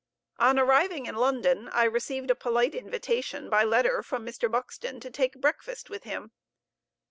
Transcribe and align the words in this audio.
On 0.39 0.57
arriving 0.57 1.05
in 1.05 1.13
London 1.15 1.69
I 1.71 1.83
received 1.83 2.31
a 2.31 2.35
polite 2.35 2.73
invitation 2.73 3.51
by 3.51 3.63
letter 3.63 4.01
from 4.01 4.25
Mr. 4.25 4.49
Buxton 4.49 4.99
to 4.99 5.11
take 5.11 5.35
breakfast 5.39 5.91
with 5.91 6.05
him. 6.05 6.31